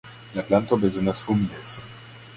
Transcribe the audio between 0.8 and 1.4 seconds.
bezonas